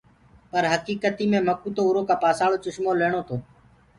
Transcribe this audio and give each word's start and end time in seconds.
پر 0.51 0.63
هڪيڪتي 0.73 1.25
مي 1.31 1.39
مڪوُ 1.47 1.67
تو 1.75 1.81
اُرو 1.87 2.01
ڪآ 2.09 2.15
پآسآݪو 2.23 2.57
ڪسمو 2.63 2.91
ليڻتو۔ 2.99 3.35